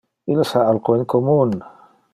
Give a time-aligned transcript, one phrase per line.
[0.35, 1.55] Illes ha alco in commun.